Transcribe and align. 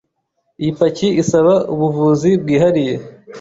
Iyi 0.61 0.71
paki 0.79 1.07
isaba 1.21 1.53
ubuvuzi 1.73 2.29
bwihariye. 2.41 2.93